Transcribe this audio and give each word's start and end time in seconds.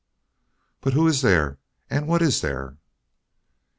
"But 0.81 0.93
who 0.93 1.07
is 1.07 1.21
there, 1.21 1.59
and 1.87 2.07
what 2.07 2.23
is 2.23 2.41
there?" 2.41 2.77